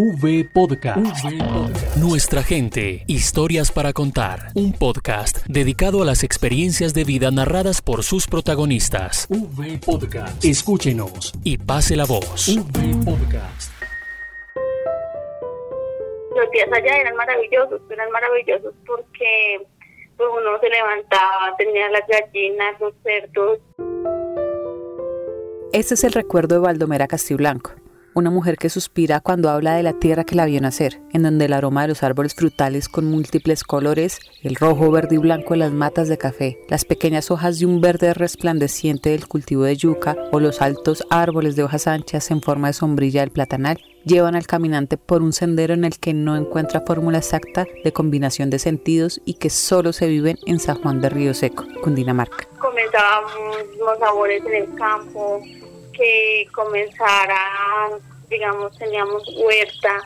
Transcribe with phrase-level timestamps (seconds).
[0.00, 1.24] V Podcast.
[1.96, 4.52] Nuestra gente, historias para contar.
[4.54, 9.26] Un podcast dedicado a las experiencias de vida narradas por sus protagonistas.
[9.28, 10.44] V Podcast.
[10.44, 12.46] Escúchenos y pase la voz.
[12.46, 13.72] V Podcast.
[16.36, 19.66] Los días allá eran maravillosos, eran maravillosos porque
[20.16, 23.58] pues, uno se levantaba, tenía las gallinas, los cerdos.
[25.72, 27.72] Este es el recuerdo de Valdomera Castiblanco
[28.14, 31.44] una mujer que suspira cuando habla de la tierra que la vio nacer, en donde
[31.44, 35.58] el aroma de los árboles frutales con múltiples colores, el rojo, verde y blanco de
[35.58, 40.16] las matas de café, las pequeñas hojas de un verde resplandeciente del cultivo de yuca
[40.32, 44.46] o los altos árboles de hojas anchas en forma de sombrilla del platanal, llevan al
[44.46, 49.20] caminante por un sendero en el que no encuentra fórmula exacta de combinación de sentidos
[49.24, 52.48] y que solo se viven en San Juan de Río Seco, Cundinamarca.
[52.58, 53.32] Comenzábamos
[53.78, 55.42] los sabores en el campo,
[55.98, 57.36] que comenzara,
[58.30, 60.00] digamos, teníamos huerta,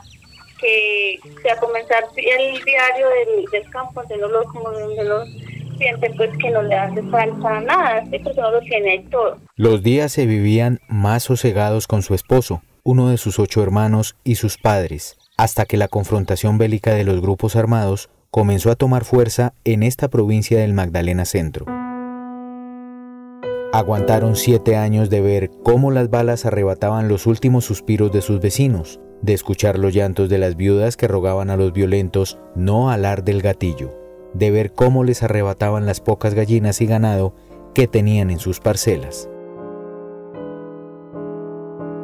[0.59, 1.19] que
[1.51, 3.07] a comenzar el diario
[3.53, 5.29] del, campo, de los, como de los
[5.77, 8.19] sienten pues que no le hace falta nada, ¿sí?
[8.21, 9.39] porque no lo tiene todo.
[9.57, 14.37] Los días se vivían más sosegados con su esposo, uno de sus ocho hermanos y
[14.37, 19.55] sus padres, hasta que la confrontación bélica de los grupos armados comenzó a tomar fuerza
[19.65, 21.67] en esta provincia del Magdalena Centro.
[23.73, 29.01] Aguantaron siete años de ver cómo las balas arrebataban los últimos suspiros de sus vecinos,
[29.23, 33.41] de escuchar los llantos de las viudas que rogaban a los violentos no alar del
[33.41, 33.95] gatillo,
[34.35, 37.35] de ver cómo les arrebataban las pocas gallinas y ganado
[37.75, 39.31] que tenían en sus parcelas.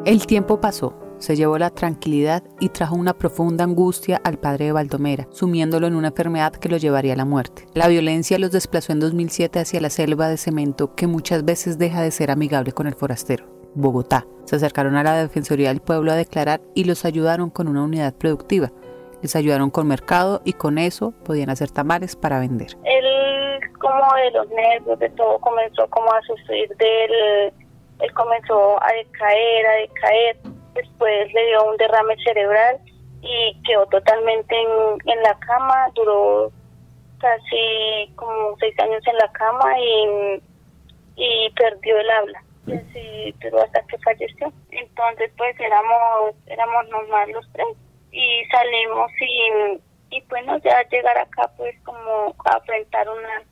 [0.06, 4.72] El tiempo pasó se llevó la tranquilidad y trajo una profunda angustia al padre de
[4.72, 7.66] Baldomera, sumiéndolo en una enfermedad que lo llevaría a la muerte.
[7.74, 12.02] La violencia los desplazó en 2007 hacia la selva de cemento que muchas veces deja
[12.02, 13.46] de ser amigable con el forastero.
[13.74, 14.26] Bogotá.
[14.44, 18.14] Se acercaron a la Defensoría del Pueblo a declarar y los ayudaron con una unidad
[18.14, 18.72] productiva.
[19.22, 22.68] Les ayudaron con mercado y con eso podían hacer tamales para vender.
[22.84, 26.68] Él, como de los nervios, de todo, comenzó como a sufrir.
[26.78, 32.78] Él comenzó a decaer, a decaer después le dio un derrame cerebral
[33.22, 36.52] y quedó totalmente en, la cama, duró
[37.18, 40.42] casi como seis años en la cama y,
[41.16, 42.42] y perdió el habla.
[42.66, 44.52] Y así duró hasta que falleció.
[44.70, 47.66] Entonces pues éramos, éramos normal los tres
[48.12, 53.42] y salimos y, y bueno, ya llegar acá pues como a enfrentar una,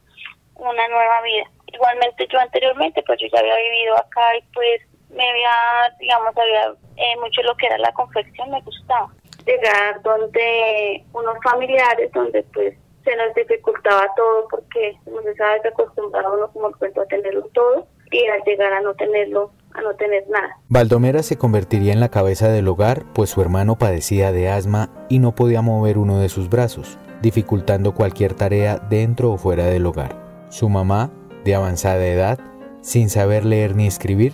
[0.54, 1.50] una nueva vida.
[1.72, 4.80] Igualmente yo anteriormente pues yo ya había vivido acá y pues
[5.10, 9.12] me había, digamos, había eh, mucho lo que era la confección, me gustaba.
[9.46, 12.74] Llegar donde unos familiares, donde pues
[13.04, 17.06] se nos dificultaba todo porque como se sabe que acostumbraba uno como el cuento a
[17.06, 20.58] tenerlo todo y al llegar a no tenerlo a no tener nada.
[20.68, 25.18] Baldomera se convertiría en la cabeza del hogar, pues su hermano padecía de asma y
[25.18, 30.16] no podía mover uno de sus brazos, dificultando cualquier tarea dentro o fuera del hogar.
[30.48, 31.10] Su mamá,
[31.44, 32.38] de avanzada edad,
[32.80, 34.32] sin saber leer ni escribir,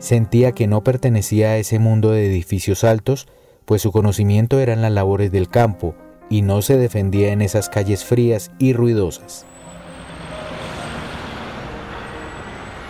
[0.00, 3.28] Sentía que no pertenecía a ese mundo de edificios altos,
[3.66, 5.94] pues su conocimiento era en las labores del campo
[6.30, 9.44] y no se defendía en esas calles frías y ruidosas.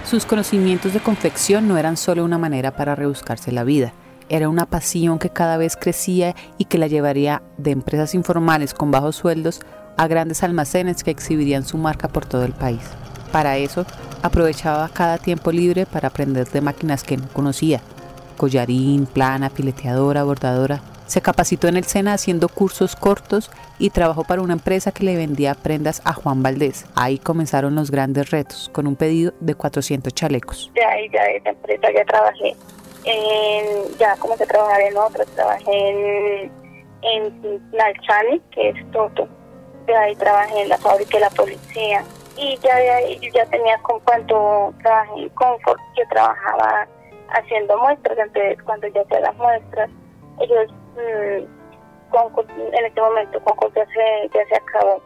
[0.09, 3.93] Sus conocimientos de confección no eran solo una manera para rebuscarse la vida,
[4.28, 8.93] era una pasión que cada vez crecía y que la llevaría de empresas informales con
[8.93, 9.60] bajos sueldos
[9.97, 12.82] a grandes almacenes que exhibirían su marca por todo el país.
[13.32, 13.84] Para eso,
[14.22, 17.81] aprovechaba cada tiempo libre para aprender de máquinas que no conocía.
[18.36, 20.81] Collarín, plana, pileteadora, bordadora.
[21.06, 25.16] Se capacitó en el SENA haciendo cursos cortos y trabajó para una empresa que le
[25.16, 26.86] vendía prendas a Juan Valdés.
[26.94, 30.70] Ahí comenzaron los grandes retos, con un pedido de 400 chalecos.
[30.88, 32.56] Ahí, ya de esa empresa ya trabajé.
[33.04, 36.52] En, ya comencé a trabajar en otras, trabajé en,
[37.02, 39.26] en Nalchani, que es Toto.
[39.87, 42.04] De ahí trabajé en la fábrica de la policía
[42.36, 42.74] y ya
[43.32, 46.86] ya tenía con cuanto trabajé en Comfort, yo trabajaba
[47.30, 49.91] haciendo muestras, entonces cuando ya hacía las muestras,
[50.40, 51.60] ellos mmm,
[52.12, 55.00] en este momento Concord ya se, ya se acabó,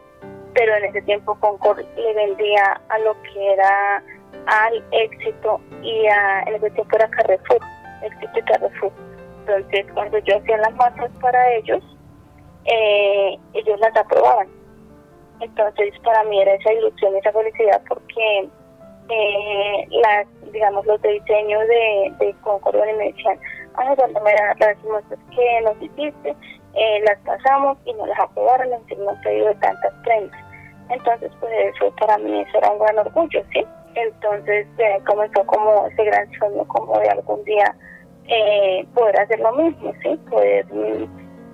[0.53, 4.03] pero en ese tiempo Concord le vendía a lo que era
[4.47, 7.59] al éxito y a, en ese tiempo era Carrefour,
[8.01, 8.91] éxito y Carrefour.
[9.39, 11.83] Entonces cuando yo hacía las muestras para ellos,
[12.65, 14.47] eh, ellos las aprobaban
[15.41, 18.49] entonces, para mí era esa ilusión, esa felicidad, porque
[19.09, 23.37] eh, las, digamos, los de diseño de, de Concord me decían,
[23.75, 26.35] ah, cuando me las muestras que nos hiciste,
[26.73, 30.39] eh, las pasamos y nos las aprobaron, entonces no pedido tantas prendas.
[30.89, 33.65] Entonces, pues eso para mí eso era un gran orgullo, ¿sí?
[33.95, 34.67] Entonces
[35.05, 37.75] comenzó como ese gran sueño, como de algún día
[38.27, 40.19] eh, poder hacer lo mismo, ¿sí?
[40.29, 41.07] Poder mm,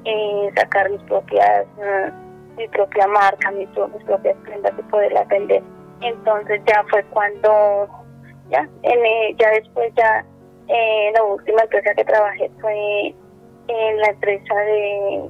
[0.05, 5.61] eh, sacar mis propias, mm, mi propia marca, mis, propias prendas y poderlas vender.
[6.01, 7.87] Entonces ya fue cuando,
[8.49, 10.25] ya, en, ya después ya,
[10.67, 13.15] eh, la última empresa que trabajé fue
[13.67, 15.29] en la empresa de,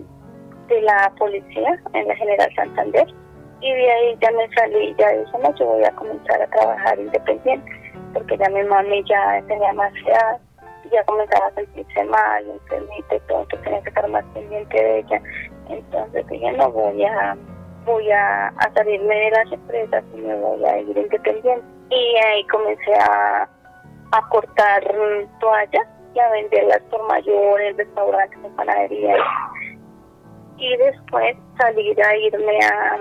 [0.68, 3.08] de la policía, en la General Santander.
[3.62, 7.00] Y de ahí ya me salí, ya dije, no, yo voy a comenzar a trabajar
[7.00, 7.72] independiente,
[8.14, 10.40] porque ya mi mami ya tenía más edad,
[10.92, 15.00] ya comenzaba a sentirse mal, enfermita y todo, entonces tenía que estar más pendiente de
[15.00, 15.22] ella.
[15.72, 17.38] Entonces dije, no voy a
[17.86, 21.66] voy a, salirme de las empresas y me voy a ir independiente.
[21.90, 23.50] Y ahí comencé a,
[24.12, 24.84] a cortar
[25.40, 29.20] toallas y a venderlas por mayor en restaurantes, panaderías.
[30.58, 32.98] Y después salir a irme a,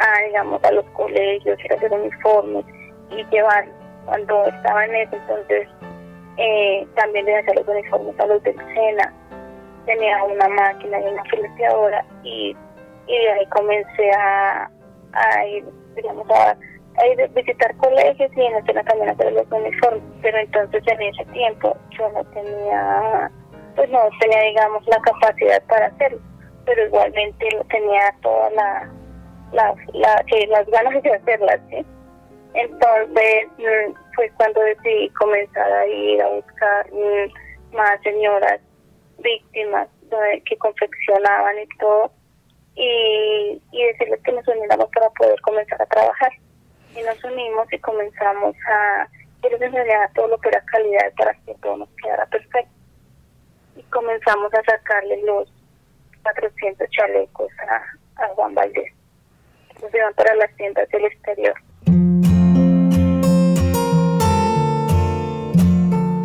[0.00, 2.64] a digamos, a los colegios, a hacer uniformes
[3.10, 3.66] y llevar.
[4.04, 5.68] Cuando estaba en eso, entonces
[6.38, 9.12] eh, también le hacía los uniformes a los de escena.
[9.88, 12.54] Tenía una máquina y una fileteadora y,
[13.06, 14.70] y de ahí comencé a,
[15.14, 15.64] a ir,
[15.96, 20.02] digamos, a ir a visitar colegios y en la escena también los uniformes.
[20.20, 23.30] Pero entonces en ese tiempo yo no tenía,
[23.76, 26.20] pues no tenía, digamos, la capacidad para hacerlo.
[26.66, 28.90] Pero igualmente tenía toda la,
[29.52, 31.86] la, la, las ganas de hacerlas, ¿sí?
[32.52, 38.60] Entonces mm, fue cuando decidí comenzar a ir a buscar mm, más señoras
[39.18, 39.88] víctimas
[40.44, 42.10] que confeccionaban y todo
[42.74, 46.32] y, y decirles que nos uniéramos para poder comenzar a trabajar.
[46.96, 49.08] Y nos unimos y comenzamos a,
[49.42, 49.72] yo les
[50.14, 52.72] todo lo que era calidad para que todo nos quedara perfecto.
[53.76, 55.52] Y comenzamos a sacarle los
[56.22, 58.92] 400 chalecos a, Juan Valdés.
[59.80, 61.54] Nos llevan para las tiendas del exterior.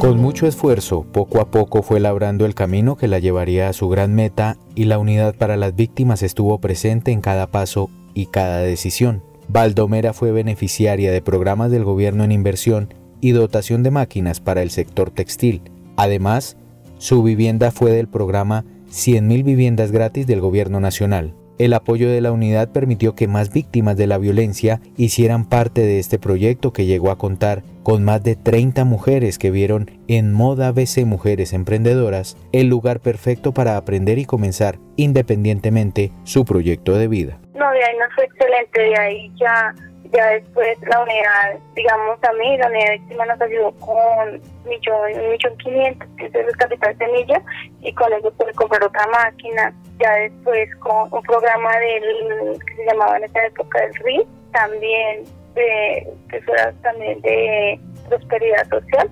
[0.03, 3.87] Con mucho esfuerzo, poco a poco fue labrando el camino que la llevaría a su
[3.87, 8.59] gran meta y la unidad para las víctimas estuvo presente en cada paso y cada
[8.59, 9.23] decisión.
[9.47, 14.71] Baldomera fue beneficiaria de programas del gobierno en inversión y dotación de máquinas para el
[14.71, 15.61] sector textil.
[15.95, 16.57] Además,
[16.97, 21.33] su vivienda fue del programa 100.000 viviendas gratis del gobierno nacional.
[21.59, 25.99] El apoyo de la unidad permitió que más víctimas de la violencia hicieran parte de
[25.99, 30.71] este proyecto que llegó a contar con más de 30 mujeres que vieron en Moda
[30.71, 37.39] BC Mujeres Emprendedoras el lugar perfecto para aprender y comenzar independientemente su proyecto de vida.
[37.55, 39.75] No, de ahí no fue excelente, de ahí ya
[40.13, 45.29] ya después la unidad, digamos a mí, la unidad de víctima nos ayudó con millón,
[45.29, 47.41] millón quinientos, que es el capital semilla,
[47.81, 49.73] y con eso pude comprar otra máquina.
[49.99, 55.23] Ya después con un programa del que se llamaba en esa época del RI, también
[55.55, 59.09] de, que fuera también de prosperidad social,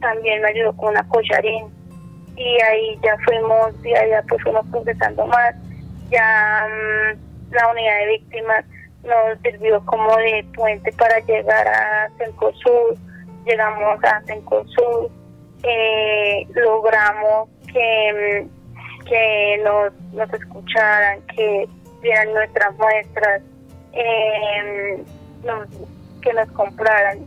[0.00, 1.66] también me ayudó con una collarín.
[2.36, 5.54] Y ahí ya fuimos, y allá pues fuimos procesando más,
[6.10, 8.64] ya mm, la unidad de víctimas
[9.04, 12.98] nos sirvió como de puente para llegar a Cencosud,
[13.46, 15.10] llegamos a Cencosud,
[15.62, 18.46] eh, logramos que,
[19.06, 21.68] que nos, nos escucharan, que
[22.02, 23.42] vieran nuestras muestras,
[23.92, 25.02] eh,
[26.22, 27.18] que nos compraran.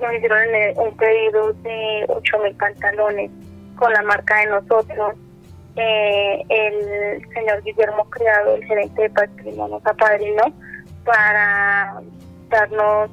[0.00, 3.30] Nos hicieron un pedido de 8 mil pantalones
[3.76, 5.14] con la marca de nosotros.
[5.76, 10.52] Eh, el señor Guillermo Criado, el gerente de patrimonio, apadrinó
[11.04, 12.00] para
[12.48, 13.10] darnos,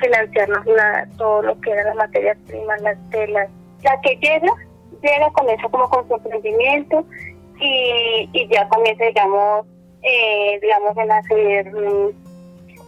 [0.00, 3.48] financiarnos la, todo lo que era las materias primas, las telas.
[3.82, 4.52] La que llega,
[5.02, 7.04] llega, comienza como con su emprendimiento
[7.60, 9.66] y, y ya comienza, digamos,
[10.02, 12.10] eh, digamos, en hacer mm,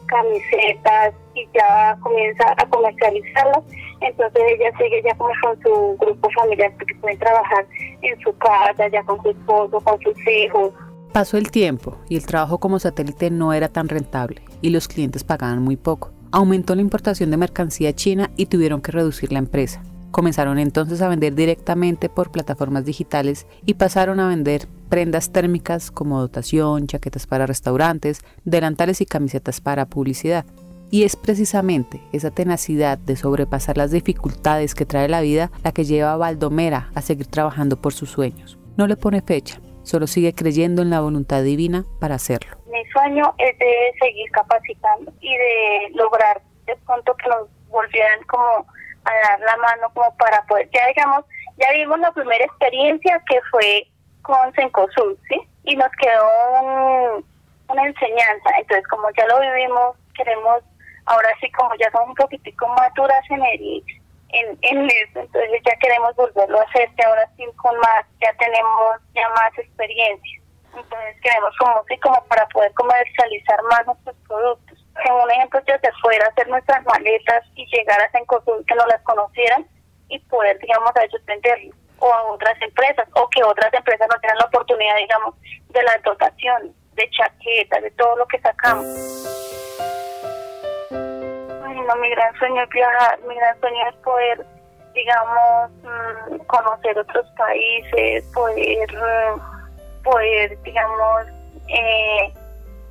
[0.06, 3.64] camisetas y ya comienza a comercializarlas.
[4.00, 7.66] Entonces ella sigue ya como con su grupo familiar porque pueden trabajar
[8.02, 10.72] en su casa, ya con su esposo, con sus hijos,
[11.14, 15.22] Pasó el tiempo y el trabajo como satélite no era tan rentable y los clientes
[15.22, 16.10] pagaban muy poco.
[16.32, 19.80] Aumentó la importación de mercancía china y tuvieron que reducir la empresa.
[20.10, 26.18] Comenzaron entonces a vender directamente por plataformas digitales y pasaron a vender prendas térmicas como
[26.18, 30.44] dotación, chaquetas para restaurantes, delantales y camisetas para publicidad.
[30.90, 35.84] Y es precisamente esa tenacidad de sobrepasar las dificultades que trae la vida la que
[35.84, 38.58] lleva a Baldomera a seguir trabajando por sus sueños.
[38.76, 42.56] No le pone fecha, Solo sigue creyendo en la voluntad divina para hacerlo.
[42.66, 48.66] Mi sueño es de seguir capacitando y de lograr de pronto que nos volvieran como
[49.04, 51.24] a dar la mano como para poder, ya digamos,
[51.58, 53.86] ya vimos la primera experiencia que fue
[54.22, 55.40] con Sencosud, ¿sí?
[55.64, 57.22] Y nos quedó
[57.68, 58.50] una enseñanza.
[58.58, 60.62] Entonces, como ya lo vivimos, queremos,
[61.06, 63.84] ahora sí, como ya somos un poquitico maturas en el,
[64.34, 68.32] en, en eso, entonces ya queremos volverlo a hacer, que ahora sí con más, ya
[68.38, 70.40] tenemos ya más experiencia.
[70.76, 74.84] Entonces queremos como sí, como para poder comercializar más nuestros productos.
[75.06, 78.84] Como un ejemplo, ya se fuera hacer nuestras maletas y llegar a Sencosud que no
[78.86, 79.66] las conocieran
[80.08, 84.20] y poder, digamos, a ellos venderlo o a otras empresas o que otras empresas no
[84.20, 85.34] tengan la oportunidad, digamos,
[85.68, 88.84] de las dotaciones, de chaquetas, de todo lo que sacamos.
[91.74, 94.46] Ay, no, mi gran sueño es viajar, mi gran sueño es poder,
[94.94, 101.26] digamos, mm, conocer otros países, poder, mm, poder, digamos,
[101.68, 102.32] eh,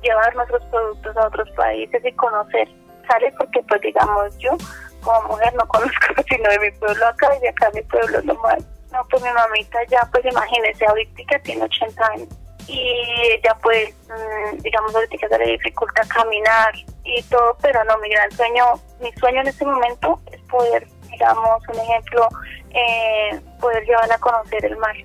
[0.02, 2.68] llevar nuestros productos a otros países y conocer,
[3.08, 3.32] ¿sale?
[3.38, 4.50] Porque, pues, digamos, yo
[5.02, 8.62] como mujer no conozco sino de mi pueblo acá y de acá mi pueblo nomás.
[8.92, 14.58] No, pues mi mamita ya, pues imagínese, ahorita tiene 80 años y ella pues, mm,
[14.58, 16.72] digamos, ahorita se le dificulta caminar
[17.04, 18.64] y todo, pero no, mi gran sueño,
[19.00, 22.28] mi sueño en este momento es poder, digamos, un ejemplo,
[22.70, 24.96] eh, poder llevarla a conocer el mar,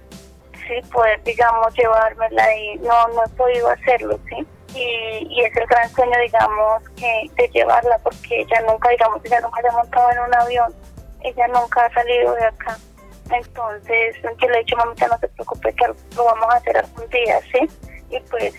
[0.53, 4.47] sí, poder, digamos, llevármela y no, no he podido hacerlo, sí.
[4.75, 9.41] Y, y es el gran sueño, digamos, que de llevarla, porque ella nunca, digamos, ella
[9.41, 10.75] nunca se ha montado en un avión,
[11.21, 12.77] ella nunca ha salido de acá.
[13.31, 17.07] Entonces, yo le he dicho, mamita, no se preocupe, que lo vamos a hacer algún
[17.09, 17.69] día, ¿sí?
[18.09, 18.53] Y pues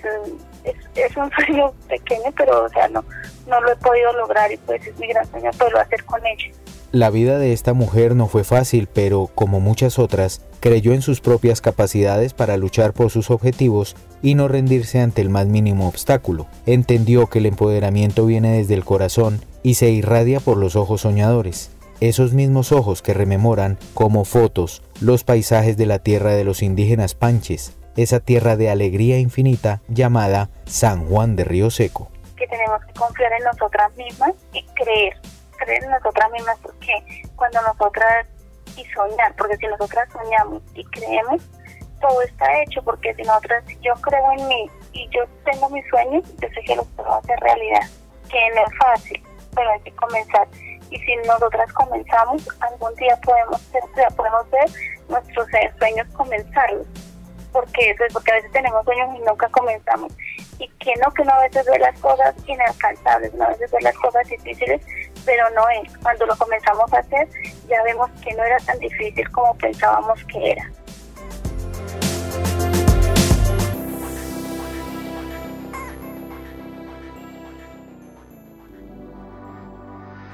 [0.64, 3.04] es, es un sueño pequeño, pero, o sea, no,
[3.46, 6.54] no lo he podido lograr y pues es mi gran sueño poderlo hacer con ella.
[6.92, 11.20] La vida de esta mujer no fue fácil, pero como muchas otras, creyó en sus
[11.20, 16.46] propias capacidades para luchar por sus objetivos y no rendirse ante el más mínimo obstáculo.
[16.66, 21.70] Entendió que el empoderamiento viene desde el corazón y se irradia por los ojos soñadores
[22.00, 27.14] esos mismos ojos que rememoran como fotos los paisajes de la tierra de los indígenas
[27.14, 32.10] panches, esa tierra de alegría infinita llamada San Juan de Río Seco.
[32.36, 35.20] Que tenemos que confiar en nosotras mismas y creer,
[35.58, 36.92] creer en nosotras mismas porque
[37.36, 38.26] cuando nosotras
[38.76, 41.42] y soñar, porque si nosotras soñamos y creemos,
[42.00, 46.24] todo está hecho, porque si nosotras, yo creo en mí y yo tengo mis sueños,
[46.40, 47.82] yo sé que los puedo hacer realidad,
[48.30, 49.22] que no es fácil,
[49.54, 50.48] pero hay que comenzar
[50.90, 53.60] y si nosotras comenzamos, algún día podemos,
[54.16, 54.70] podemos ver
[55.08, 55.46] nuestros
[55.78, 56.86] sueños comenzarlos.
[57.52, 60.12] Porque eso es porque a veces tenemos sueños y nunca comenzamos.
[60.58, 63.96] Y que no, que uno a veces ve las cosas inalcanzables, a veces ve las
[63.96, 64.80] cosas difíciles,
[65.24, 65.96] pero no es.
[65.98, 67.28] Cuando lo comenzamos a hacer,
[67.68, 70.70] ya vemos que no era tan difícil como pensábamos que era.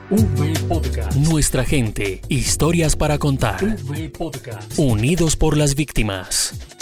[0.08, 1.16] V Podcast.
[1.16, 3.62] Nuestra gente, historias para contar.
[3.64, 4.78] V Podcast.
[4.78, 6.75] Unidos por las víctimas.